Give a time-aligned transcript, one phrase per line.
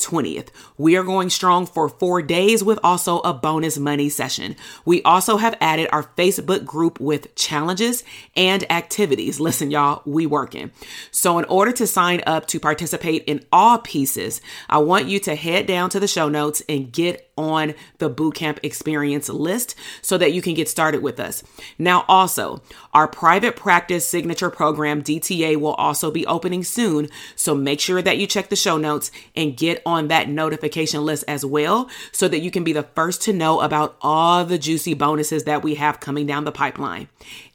[0.00, 0.48] 20th.
[0.76, 4.56] We are going strong for four days with also a bonus money session.
[4.84, 8.04] We also have added our Facebook group with challenges
[8.36, 9.40] and activities.
[9.40, 10.70] Listen, y'all, we working.
[11.10, 15.34] So in order to sign up to participate in all pieces, I want you to
[15.34, 20.32] head down to the show notes and get on the bootcamp experience list so that
[20.32, 21.42] you can get started with us.
[21.78, 27.08] Now, also, our private practice signature program, DTA, will also be opening soon.
[27.36, 31.24] So make sure that you check the show notes and get on that notification list
[31.28, 34.94] as well so that you can be the first to know about all the juicy
[34.94, 37.08] bonuses that we have coming down the pipeline.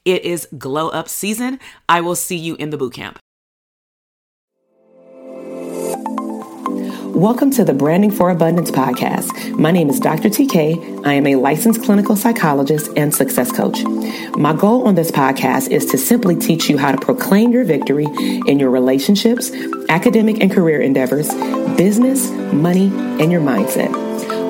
[0.04, 1.58] It is glow up season.
[1.88, 3.16] I will see you in the bootcamp.
[7.16, 9.58] Welcome to the Branding for Abundance podcast.
[9.58, 10.28] My name is Dr.
[10.28, 11.06] TK.
[11.06, 13.82] I am a licensed clinical psychologist and success coach.
[14.36, 18.04] My goal on this podcast is to simply teach you how to proclaim your victory
[18.46, 19.50] in your relationships,
[19.88, 21.30] academic and career endeavors,
[21.76, 22.86] business, money,
[23.20, 23.92] and your mindset.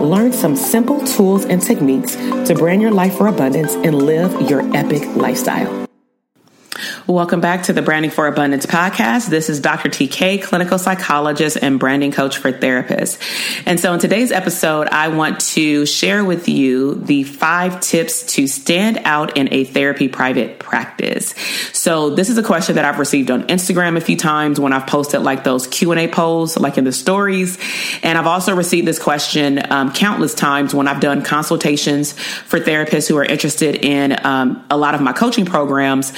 [0.01, 4.61] Learn some simple tools and techniques to brand your life for abundance and live your
[4.77, 5.86] epic lifestyle.
[7.09, 9.29] Welcome back to the Branding for Abundance podcast.
[9.29, 9.89] This is Dr.
[9.89, 13.21] TK, clinical psychologist and branding coach for therapists.
[13.65, 18.49] And so in today's episode, I want to share with you the five tips to
[18.49, 21.33] stand out in a therapy private practice.
[21.73, 24.89] So this is a question that I've received on Instagram a few times when I've
[24.89, 27.57] posted like those Q&A polls, like in the stories.
[28.03, 33.09] And I've also received this question um, countless times when I've done consultations for therapists
[33.09, 36.13] who are interested in um, a lot of my coaching programs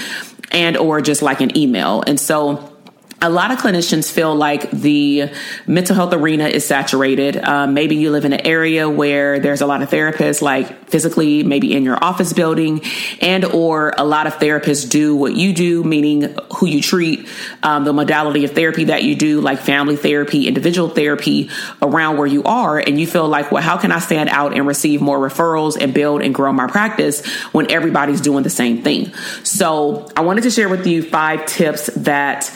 [0.50, 2.02] and or just like an email.
[2.06, 2.77] And so
[3.20, 5.30] a lot of clinicians feel like the
[5.66, 7.36] mental health arena is saturated.
[7.36, 11.42] Um, maybe you live in an area where there's a lot of therapists, like physically,
[11.42, 12.80] maybe in your office building,
[13.20, 17.28] and or a lot of therapists do what you do, meaning who you treat,
[17.64, 21.50] um, the modality of therapy that you do, like family therapy, individual therapy,
[21.82, 24.64] around where you are, and you feel like, well, how can I stand out and
[24.64, 29.12] receive more referrals and build and grow my practice when everybody's doing the same thing?
[29.42, 32.54] So I wanted to share with you five tips that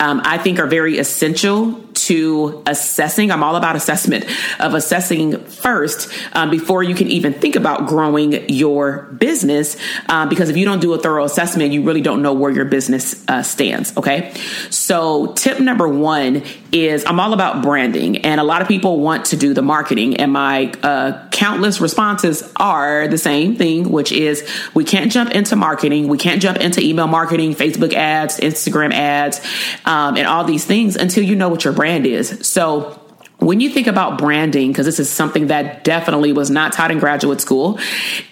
[0.00, 1.72] um, I think are very essential
[2.06, 3.30] to assessing.
[3.30, 4.24] I'm all about assessment
[4.60, 9.76] of assessing first um, before you can even think about growing your business.
[10.08, 12.64] Um, because if you don't do a thorough assessment, you really don't know where your
[12.64, 13.96] business uh, stands.
[13.96, 14.32] Okay.
[14.70, 16.42] So, tip number one
[16.72, 20.16] is I'm all about branding, and a lot of people want to do the marketing.
[20.16, 25.56] And my uh, countless responses are the same thing, which is we can't jump into
[25.56, 29.40] marketing, we can't jump into email marketing, Facebook ads, Instagram ads,
[29.84, 32.46] um, and all these things until you know what your brand brand is.
[32.46, 33.00] So
[33.38, 36.98] when you think about branding, because this is something that definitely was not taught in
[36.98, 37.78] graduate school,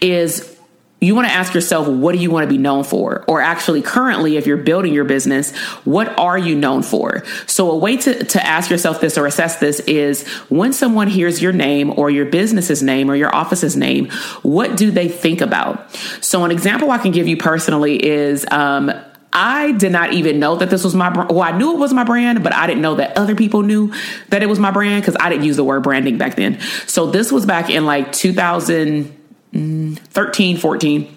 [0.03, 0.53] is
[1.01, 3.25] you want to ask yourself, what do you want to be known for?
[3.27, 7.25] Or actually, currently, if you're building your business, what are you known for?
[7.47, 11.41] So, a way to, to ask yourself this or assess this is when someone hears
[11.41, 14.11] your name or your business's name or your office's name,
[14.43, 15.95] what do they think about?
[16.23, 18.91] So, an example I can give you personally is um,
[19.37, 21.11] I did not even know that this was my.
[21.11, 23.93] Well, I knew it was my brand, but I didn't know that other people knew
[24.31, 26.59] that it was my brand because I didn't use the word branding back then.
[26.87, 31.16] So this was back in like 2013, 14.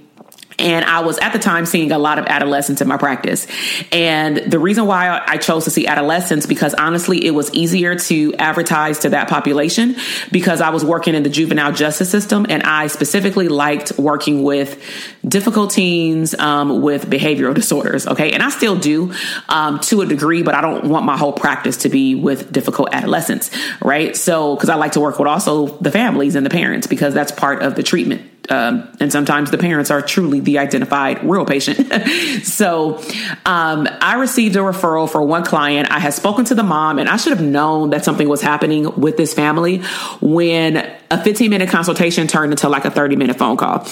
[0.59, 3.47] And I was at the time seeing a lot of adolescents in my practice.
[3.91, 8.35] And the reason why I chose to see adolescents because honestly, it was easier to
[8.35, 9.95] advertise to that population
[10.31, 14.81] because I was working in the juvenile justice system and I specifically liked working with
[15.25, 18.07] difficult teens um, with behavioral disorders.
[18.07, 18.31] Okay.
[18.31, 19.13] And I still do
[19.47, 22.89] um, to a degree, but I don't want my whole practice to be with difficult
[22.93, 23.51] adolescents.
[23.81, 24.15] Right.
[24.15, 27.31] So, because I like to work with also the families and the parents because that's
[27.31, 31.91] part of the treatment Um, and sometimes the parents are truly the identified real patient.
[32.43, 32.97] so
[33.45, 35.91] um, I received a referral for one client.
[35.91, 38.95] I had spoken to the mom, and I should have known that something was happening
[38.95, 39.83] with this family
[40.21, 40.77] when
[41.11, 43.87] a 15 minute consultation turned into like a 30 minute phone call.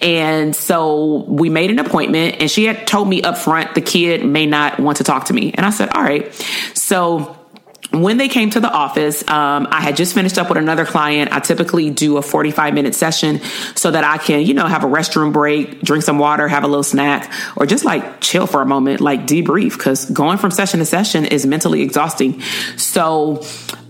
[0.00, 4.24] And so we made an appointment, and she had told me up front the kid
[4.24, 5.52] may not want to talk to me.
[5.54, 6.32] And I said, All right.
[6.74, 7.38] So
[7.90, 11.32] when they came to the office, um, I had just finished up with another client.
[11.32, 13.40] I typically do a 45 minute session
[13.74, 16.68] so that I can, you know, have a restroom break, drink some water, have a
[16.68, 20.78] little snack, or just like chill for a moment, like debrief, because going from session
[20.78, 22.40] to session is mentally exhausting.
[22.76, 23.42] So,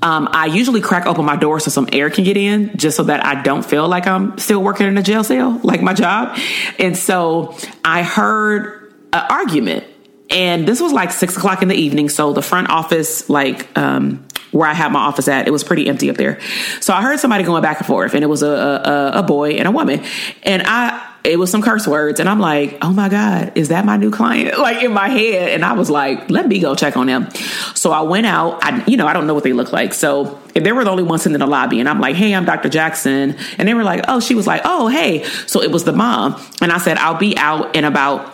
[0.02, 3.04] um, I usually crack open my door so some air can get in just so
[3.04, 6.36] that I don't feel like I'm still working in a jail cell, like my job.
[6.78, 9.84] And so I heard an argument
[10.32, 12.08] and this was like six o'clock in the evening.
[12.08, 15.88] So the front office, like, um, where I had my office at, it was pretty
[15.88, 16.40] empty up there.
[16.80, 19.52] So I heard somebody going back and forth, and it was a, a, a boy
[19.52, 20.04] and a woman.
[20.42, 23.84] And I, it was some curse words and i'm like oh my god is that
[23.84, 24.58] my new client?
[24.62, 25.50] Like in my head.
[25.50, 27.28] And i was like let me go check on them.
[27.74, 28.62] So i went out.
[28.64, 29.94] I you know i don't know what they look like.
[29.94, 32.44] So if they were the only ones in the lobby and i'm like hey i'm
[32.44, 33.36] dr jackson.
[33.58, 35.24] And they were like oh she was like oh hey.
[35.46, 36.40] So it was the mom.
[36.60, 38.31] And i said i'll be out in about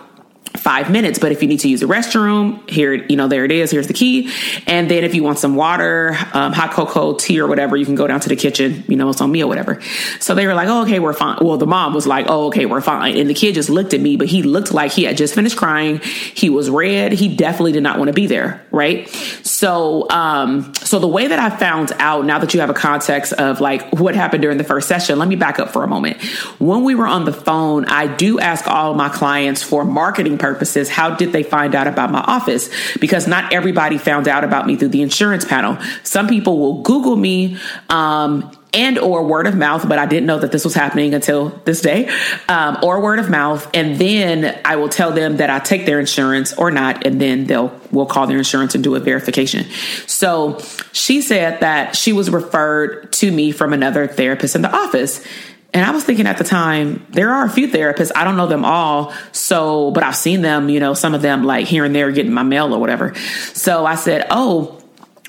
[0.58, 1.18] five minutes.
[1.18, 3.70] But if you need to use the restroom, here, you know, there it is.
[3.70, 4.30] Here's the key.
[4.66, 7.94] And then if you want some water, um, hot cocoa, tea, or whatever, you can
[7.94, 8.84] go down to the kitchen.
[8.88, 9.80] You know, it's on me or whatever.
[10.20, 12.66] So they were like, "Oh, okay, we're fine." Well, the mom was like, "Oh, okay,
[12.66, 15.16] we're fine." And the kid just looked at me, but he looked like he had
[15.16, 16.00] just finished crying.
[16.34, 17.12] He was red.
[17.12, 19.08] He definitely did not want to be there, right?
[19.42, 23.32] So, um, so the way that I found out now that you have a context
[23.34, 26.20] of like what happened during the first session, let me back up for a moment.
[26.58, 30.88] When we were on the phone, I do ask all my clients for marketing purposes,
[30.88, 32.70] how did they find out about my office?
[32.96, 35.78] Because not everybody found out about me through the insurance panel.
[36.02, 37.58] Some people will Google me,
[37.90, 41.48] um, and or word of mouth but i didn't know that this was happening until
[41.64, 42.06] this day
[42.50, 45.98] um, or word of mouth and then i will tell them that i take their
[45.98, 49.64] insurance or not and then they'll will call their insurance and do a verification
[50.06, 50.58] so
[50.92, 55.24] she said that she was referred to me from another therapist in the office
[55.74, 58.10] and I was thinking at the time, there are a few therapists.
[58.16, 59.12] I don't know them all.
[59.32, 62.32] So, but I've seen them, you know, some of them like here and there getting
[62.32, 63.14] my mail or whatever.
[63.52, 64.80] So I said, Oh,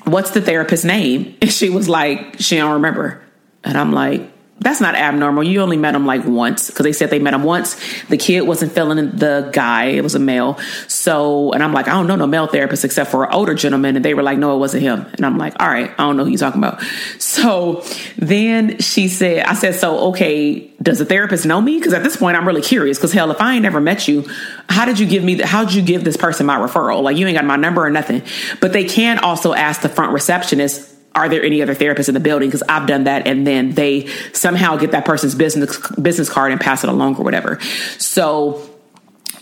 [0.04, 1.36] what's the therapist's name?
[1.42, 3.22] And she was like, She don't remember.
[3.64, 4.29] And I'm like,
[4.60, 5.42] that's not abnormal.
[5.42, 7.76] You only met him like once because they said they met him once.
[8.08, 10.58] The kid wasn't feeling the guy; it was a male.
[10.86, 13.96] So, and I'm like, I don't know no male therapist except for an older gentleman,
[13.96, 15.06] and they were like, no, it wasn't him.
[15.14, 16.82] And I'm like, all right, I don't know who you're talking about.
[17.18, 17.82] So
[18.18, 21.78] then she said, I said, so okay, does the therapist know me?
[21.78, 22.98] Because at this point, I'm really curious.
[22.98, 24.28] Because hell, if I ain't never met you,
[24.68, 25.36] how did you give me?
[25.36, 27.02] The, how did you give this person my referral?
[27.02, 28.22] Like you ain't got my number or nothing.
[28.60, 32.20] But they can also ask the front receptionist are there any other therapists in the
[32.20, 32.48] building?
[32.48, 36.60] Because I've done that, and then they somehow get that person's business business card and
[36.60, 37.60] pass it along or whatever.
[37.98, 38.70] So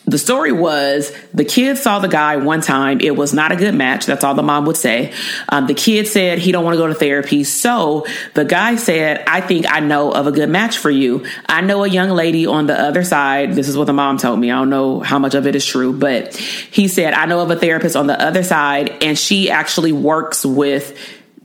[0.09, 3.01] the story was the kid saw the guy one time.
[3.01, 4.07] It was not a good match.
[4.07, 5.13] That's all the mom would say.
[5.51, 7.45] Um, the kid said he don't want to go to therapy.
[7.45, 11.27] So the guy said, I think I know of a good match for you.
[11.47, 13.53] I know a young lady on the other side.
[13.53, 14.51] This is what the mom told me.
[14.51, 17.51] I don't know how much of it is true, but he said, I know of
[17.51, 20.97] a therapist on the other side and she actually works with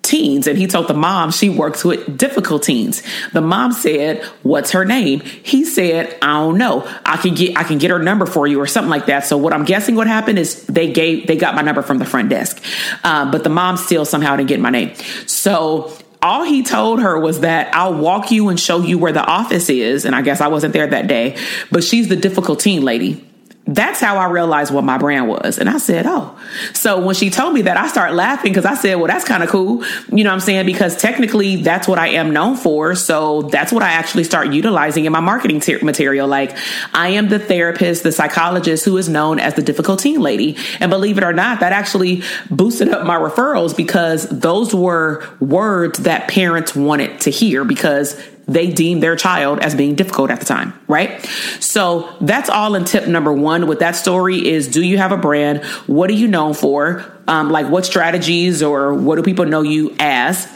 [0.03, 3.01] teens and he told the mom she works with difficult teens.
[3.31, 6.87] The mom said, "What's her name?" He said, "I don't know.
[7.05, 9.37] I can get I can get her number for you or something like that." So
[9.37, 12.29] what I'm guessing what happened is they gave they got my number from the front
[12.29, 12.61] desk,
[13.03, 14.93] uh, but the mom still somehow didn't get my name.
[15.25, 15.91] So
[16.21, 19.69] all he told her was that I'll walk you and show you where the office
[19.69, 20.05] is.
[20.05, 21.37] And I guess I wasn't there that day,
[21.71, 23.25] but she's the difficult teen lady
[23.65, 25.57] that's how I realized what my brand was.
[25.57, 26.37] And I said, Oh.
[26.73, 29.41] So when she told me that, I started laughing because I said, Well, that's kind
[29.41, 29.85] of cool.
[30.11, 30.65] You know what I'm saying?
[30.65, 32.93] Because technically, that's what I am known for.
[32.95, 36.27] So that's what I actually start utilizing in my marketing ter- material.
[36.27, 36.57] Like,
[36.93, 40.57] I am the therapist, the psychologist who is known as the difficult teen lady.
[40.81, 45.99] And believe it or not, that actually boosted up my referrals because those were words
[45.99, 50.45] that parents wanted to hear because they deem their child as being difficult at the
[50.45, 51.23] time, right?
[51.59, 55.17] So that's all in tip number one with that story is do you have a
[55.17, 55.63] brand?
[55.87, 57.05] What are you known for?
[57.27, 60.51] Um, like what strategies or what do people know you as?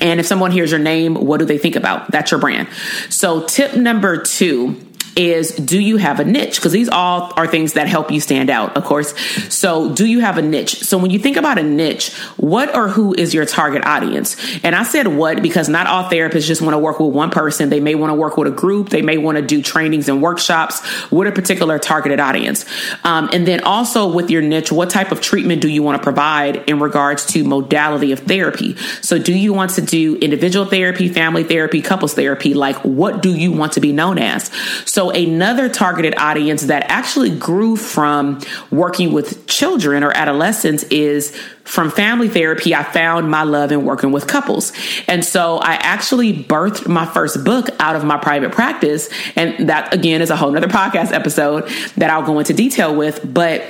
[0.00, 2.10] And if someone hears your name, what do they think about?
[2.10, 2.68] That's your brand.
[3.08, 4.74] So tip number two
[5.16, 6.56] is do you have a niche?
[6.56, 9.14] Because these all are things that help you stand out, of course.
[9.52, 10.80] So, do you have a niche?
[10.80, 14.36] So, when you think about a niche, what or who is your target audience?
[14.62, 17.70] And I said what because not all therapists just want to work with one person.
[17.70, 20.22] They may want to work with a group, they may want to do trainings and
[20.22, 22.66] workshops with a particular targeted audience.
[23.04, 26.02] Um, and then also with your niche, what type of treatment do you want to
[26.02, 28.76] provide in regards to modality of therapy?
[29.00, 32.54] So, do you want to do individual therapy, family therapy, couples therapy?
[32.54, 34.50] Like, what do you want to be known as?
[34.84, 41.90] So, another targeted audience that actually grew from working with children or adolescents is from
[41.90, 44.72] family therapy, I found my love in working with couples.
[45.08, 49.08] And so I actually birthed my first book out of my private practice.
[49.34, 53.20] And that again is a whole nother podcast episode that I'll go into detail with.
[53.24, 53.64] But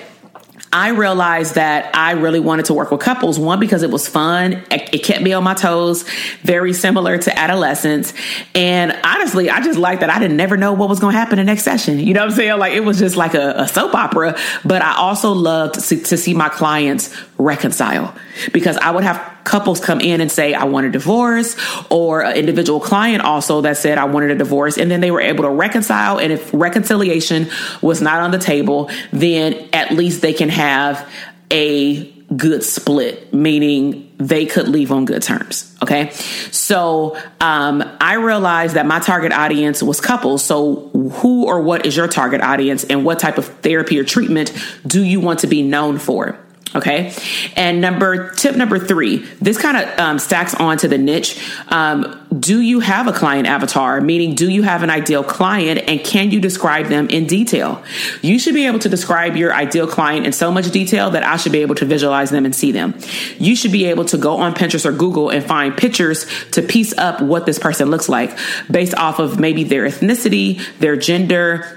[0.73, 3.39] I realized that I really wanted to work with couples.
[3.39, 4.63] One, because it was fun.
[4.71, 6.05] It kept me on my toes,
[6.43, 8.13] very similar to adolescence.
[8.55, 11.37] And honestly, I just liked that I didn't never know what was going to happen
[11.37, 11.99] the next session.
[11.99, 12.59] You know what I'm saying?
[12.59, 14.37] Like it was just like a, a soap opera.
[14.65, 18.15] But I also loved to, to see my clients reconcile
[18.53, 21.57] because I would have couples come in and say, I want a divorce,
[21.91, 24.77] or an individual client also that said, I wanted a divorce.
[24.77, 26.19] And then they were able to reconcile.
[26.19, 27.49] And if reconciliation
[27.81, 31.09] was not on the table, then at least they can have
[31.51, 35.77] a good split, meaning they could leave on good terms.
[35.81, 36.11] Okay.
[36.51, 40.45] So um, I realized that my target audience was couples.
[40.45, 44.53] So, who or what is your target audience, and what type of therapy or treatment
[44.87, 46.37] do you want to be known for?
[46.77, 47.15] Okay.
[47.57, 51.43] And number tip number three, this kind of um, stacks onto the niche.
[51.69, 54.01] Um, do you have a client avatar?
[54.03, 57.83] Meaning, do you have an ideal client and can you describe them in detail?
[58.21, 61.37] You should be able to describe your ideal client in so much detail that I
[61.39, 62.95] should be able to visualize them and see them.
[63.39, 66.97] You should be able to go on Pinterest or Google and find pictures to piece
[66.99, 68.37] up what this person looks like
[68.71, 71.76] based off of maybe their ethnicity, their gender,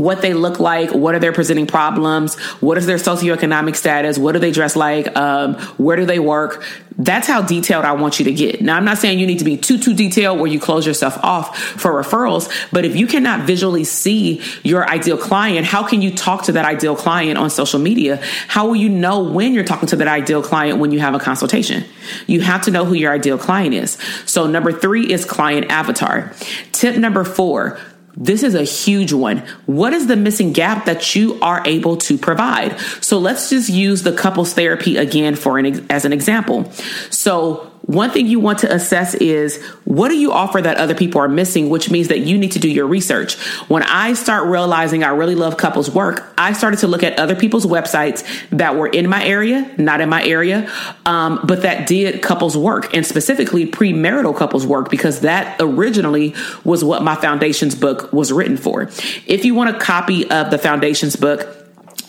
[0.00, 4.32] what they look like, what are their presenting problems, what is their socioeconomic status, what
[4.32, 6.64] do they dress like, um, where do they work.
[6.96, 8.60] That's how detailed I want you to get.
[8.60, 11.16] Now, I'm not saying you need to be too, too detailed where you close yourself
[11.22, 16.14] off for referrals, but if you cannot visually see your ideal client, how can you
[16.14, 18.20] talk to that ideal client on social media?
[18.48, 21.18] How will you know when you're talking to that ideal client when you have a
[21.18, 21.84] consultation?
[22.26, 23.96] You have to know who your ideal client is.
[24.26, 26.32] So, number three is client avatar.
[26.72, 27.78] Tip number four,
[28.16, 29.38] this is a huge one.
[29.66, 32.78] What is the missing gap that you are able to provide?
[33.00, 36.70] So let's just use the couples therapy again for an as an example.
[37.10, 41.20] So one thing you want to assess is what do you offer that other people
[41.20, 43.34] are missing, which means that you need to do your research.
[43.68, 47.34] When I start realizing I really love couples work, I started to look at other
[47.34, 50.70] people's websites that were in my area, not in my area,
[51.06, 56.34] um, but that did couples work and specifically premarital couples work because that originally
[56.64, 58.82] was what my foundations book was written for.
[59.26, 61.59] If you want a copy of the foundations book,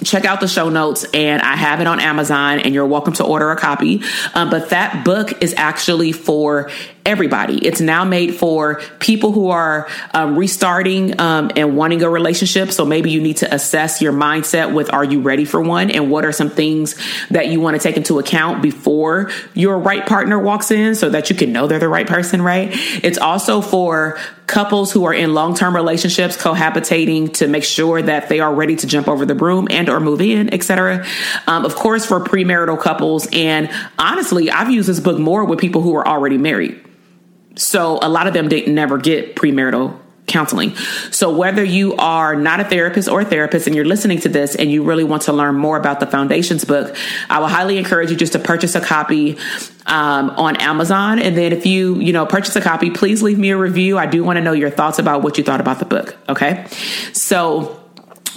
[0.03, 3.23] check out the show notes and I have it on Amazon and you're welcome to
[3.23, 4.01] order a copy.
[4.33, 6.69] Um, but that book is actually for
[7.05, 7.65] everybody.
[7.65, 12.71] It's now made for people who are um, restarting um, and wanting a relationship.
[12.71, 16.11] So maybe you need to assess your mindset with are you ready for one and
[16.11, 16.95] what are some things
[17.29, 21.29] that you want to take into account before your right partner walks in so that
[21.29, 22.69] you can know they're the right person, right?
[23.03, 28.41] It's also for couples who are in long-term relationships cohabitating to make sure that they
[28.41, 31.05] are ready to jump over the broom and or move in etc
[31.47, 35.81] um, of course for premarital couples and honestly i've used this book more with people
[35.81, 36.83] who are already married
[37.55, 40.75] so a lot of them didn't never get premarital counseling.
[41.11, 44.55] So whether you are not a therapist or a therapist and you're listening to this
[44.55, 46.95] and you really want to learn more about the foundations book,
[47.29, 49.37] I will highly encourage you just to purchase a copy
[49.85, 51.19] um, on Amazon.
[51.19, 53.97] And then if you, you know, purchase a copy, please leave me a review.
[53.97, 56.15] I do want to know your thoughts about what you thought about the book.
[56.29, 56.65] Okay.
[57.13, 57.81] So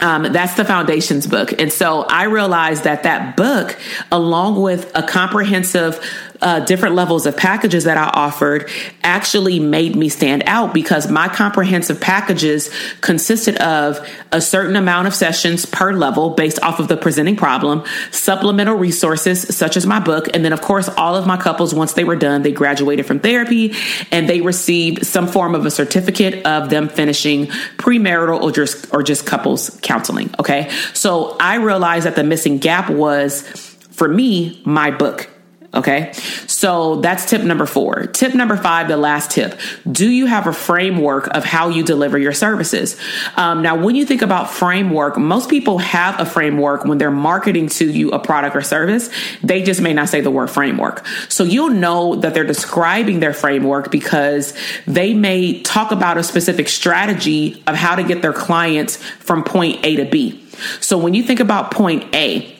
[0.00, 1.61] um, that's the foundations book.
[1.61, 3.78] And so I realized that that book,
[4.11, 6.00] along with a comprehensive
[6.44, 8.70] uh, different levels of packages that I offered
[9.02, 12.70] actually made me stand out because my comprehensive packages
[13.00, 17.82] consisted of a certain amount of sessions per level based off of the presenting problem,
[18.10, 21.94] supplemental resources such as my book, and then of course all of my couples once
[21.94, 23.74] they were done, they graduated from therapy
[24.12, 27.46] and they received some form of a certificate of them finishing
[27.78, 30.30] premarital or just or just couples counseling.
[30.38, 33.42] Okay, so I realized that the missing gap was
[33.90, 35.30] for me my book
[35.75, 36.12] Okay.
[36.47, 38.07] So that's tip number four.
[38.07, 39.59] Tip number five, the last tip.
[39.90, 42.97] Do you have a framework of how you deliver your services?
[43.37, 47.69] Um, now, when you think about framework, most people have a framework when they're marketing
[47.71, 49.11] to you a product or service.
[49.43, 51.04] They just may not say the word framework.
[51.28, 56.69] So you'll know that they're describing their framework because they may talk about a specific
[56.69, 60.40] strategy of how to get their clients from point A to B.
[60.81, 62.53] So when you think about point A,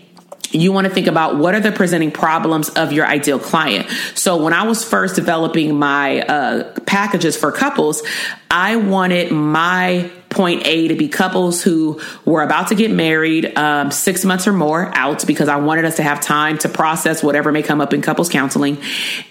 [0.55, 3.91] you want to think about what are the presenting problems of your ideal client.
[4.15, 8.03] So when I was first developing my uh, packages for couples,
[8.51, 13.91] I wanted my point A to be couples who were about to get married um,
[13.91, 17.53] six months or more out because I wanted us to have time to process whatever
[17.53, 18.79] may come up in couples counseling.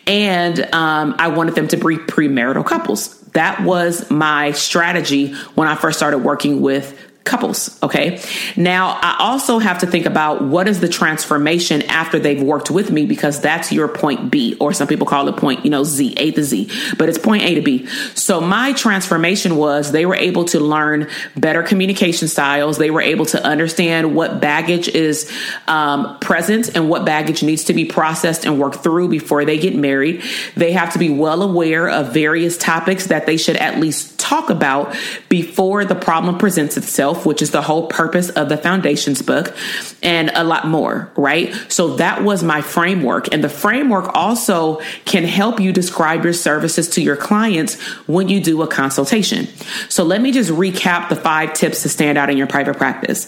[0.08, 3.20] And um, I wanted them to be premarital couples.
[3.34, 7.82] That was my strategy when I first started working with couples.
[7.82, 8.22] Okay.
[8.58, 12.92] Now I also have to think about what is the transformation after they've worked with
[12.92, 16.16] me because that's your point B, or some people call it point, you know, Z,
[16.18, 17.88] A to Z, but it's point A to B.
[18.14, 22.78] So my transformation was they were able to learn better communication styles.
[22.78, 25.32] They were able to understand what baggage is
[25.68, 29.76] um, present and what baggage needs to be processed and worked through before they get
[29.76, 30.24] married.
[30.56, 34.50] They have to be well aware of various topics that they should at least talk
[34.50, 34.96] about
[35.30, 39.56] before the problem presents itself which is the whole purpose of the foundations book,
[40.02, 41.54] and a lot more, right?
[41.70, 43.34] So that was my framework.
[43.34, 48.42] And the framework also can help you describe your services to your clients when you
[48.42, 49.48] do a consultation.
[49.90, 53.28] So let me just recap the five tips to stand out in your private practice.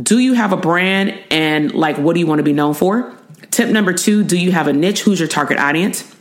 [0.00, 3.14] Do you have a brand and like what do you want to be known for?
[3.50, 5.02] Tip number two, do you have a niche?
[5.02, 6.15] Who's your target audience?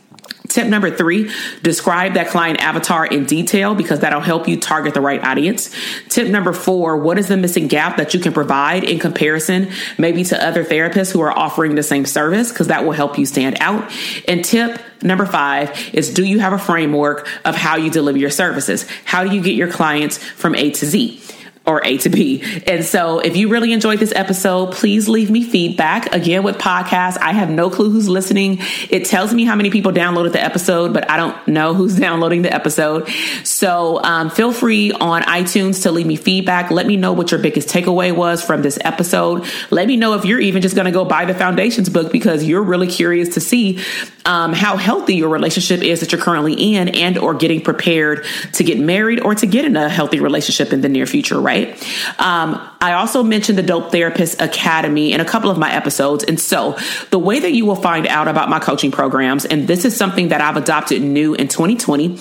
[0.56, 1.30] Tip number three,
[1.64, 5.76] describe that client avatar in detail because that'll help you target the right audience.
[6.08, 10.24] Tip number four, what is the missing gap that you can provide in comparison maybe
[10.24, 13.58] to other therapists who are offering the same service because that will help you stand
[13.60, 13.92] out.
[14.30, 18.30] And tip number five is do you have a framework of how you deliver your
[18.30, 18.88] services?
[19.04, 21.22] How do you get your clients from A to Z?
[21.66, 22.44] Or A to B.
[22.68, 26.14] And so if you really enjoyed this episode, please leave me feedback.
[26.14, 28.60] Again, with podcasts, I have no clue who's listening.
[28.90, 32.44] It tells me how many people downloaded the episode, but I don't know who's downloading
[32.44, 33.10] the episode.
[33.44, 36.72] So um, feel free on iTunes to leave me feedback.
[36.72, 39.46] Let me know what your biggest takeaway was from this episode.
[39.72, 42.44] Let me know if you're even just going to go buy the foundations book because
[42.44, 43.80] you're really curious to see
[44.26, 48.64] um, how healthy your relationship is that you're currently in and or getting prepared to
[48.64, 51.55] get married or to get in a healthy relationship in the near future, right?
[51.56, 52.20] Right?
[52.20, 56.24] Um, I also mentioned the Dope Therapist Academy in a couple of my episodes.
[56.24, 56.78] And so
[57.12, 60.30] the way that you will find out about my coaching programs, and this is something
[60.30, 62.20] that I've adopted new in 2020,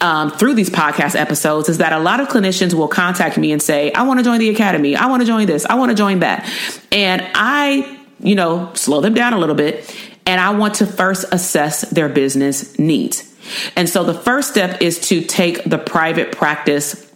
[0.00, 3.62] um, through these podcast episodes is that a lot of clinicians will contact me and
[3.62, 4.96] say, I want to join the academy.
[4.96, 5.64] I want to join this.
[5.64, 6.48] I want to join that.
[6.90, 9.96] And I, you know, slow them down a little bit.
[10.26, 13.28] And I want to first assess their business needs.
[13.76, 17.11] And so the first step is to take the private practice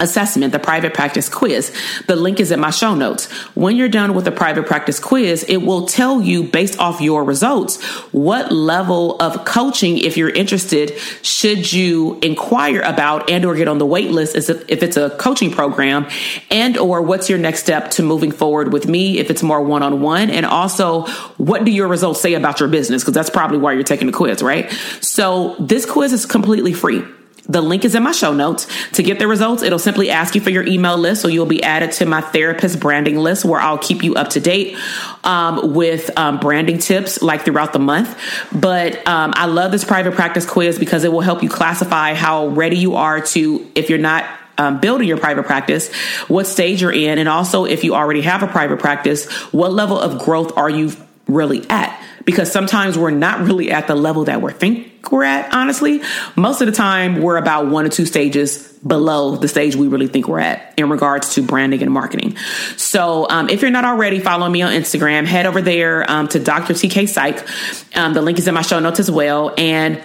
[0.00, 1.74] assessment, the private practice quiz.
[2.06, 3.30] The link is in my show notes.
[3.54, 7.24] When you're done with the private practice quiz, it will tell you based off your
[7.24, 13.68] results what level of coaching, if you're interested, should you inquire about and or get
[13.68, 16.06] on the wait list if it's a coaching program
[16.50, 20.30] and or what's your next step to moving forward with me if it's more one-on-one
[20.30, 21.02] and also
[21.36, 24.12] what do your results say about your business because that's probably why you're taking the
[24.12, 24.70] quiz, right?
[25.00, 27.04] So this quiz is completely free.
[27.48, 28.66] The link is in my show notes.
[28.92, 31.22] To get the results, it'll simply ask you for your email list.
[31.22, 34.40] So you'll be added to my therapist branding list where I'll keep you up to
[34.40, 34.76] date
[35.24, 38.18] um, with um, branding tips like throughout the month.
[38.52, 42.48] But um, I love this private practice quiz because it will help you classify how
[42.48, 44.26] ready you are to, if you're not
[44.58, 45.94] um, building your private practice,
[46.26, 49.98] what stage you're in, and also if you already have a private practice, what level
[49.98, 50.92] of growth are you
[51.28, 51.97] really at?
[52.28, 56.02] Because sometimes we're not really at the level that we're think we're at, honestly.
[56.36, 60.08] Most of the time, we're about one or two stages below the stage we really
[60.08, 62.36] think we're at in regards to branding and marketing.
[62.76, 65.24] So, um, if you're not already, following me on Instagram.
[65.24, 66.74] Head over there um, to Dr.
[66.74, 67.96] TK Psych.
[67.96, 69.54] Um, the link is in my show notes as well.
[69.56, 70.02] And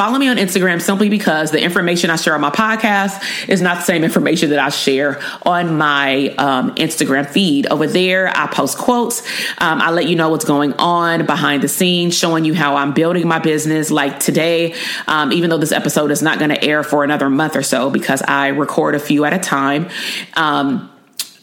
[0.00, 3.76] Follow me on Instagram simply because the information I share on my podcast is not
[3.76, 7.66] the same information that I share on my um, Instagram feed.
[7.66, 9.20] Over there, I post quotes.
[9.58, 12.94] Um, I let you know what's going on behind the scenes, showing you how I'm
[12.94, 13.90] building my business.
[13.90, 14.74] Like today,
[15.06, 17.90] um, even though this episode is not going to air for another month or so
[17.90, 19.90] because I record a few at a time.
[20.32, 20.90] Um,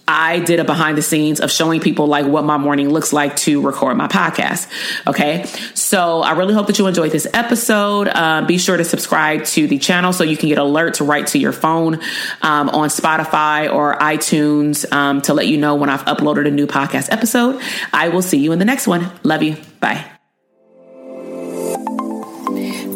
[0.08, 3.36] I did a behind the scenes of showing people like what my morning looks like
[3.38, 4.68] to record my podcast.
[5.06, 5.46] Okay.
[5.74, 8.08] So I really hope that you enjoyed this episode.
[8.08, 11.38] Uh, be sure to subscribe to the channel so you can get alerts right to
[11.38, 11.96] your phone
[12.42, 16.68] um, on Spotify or iTunes um, to let you know when I've uploaded a new
[16.68, 17.62] podcast episode.
[17.94, 19.12] I will see you in the next one.
[19.24, 19.58] Love you.
[19.80, 20.17] Bye.